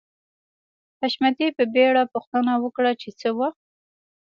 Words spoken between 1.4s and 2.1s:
په بېړه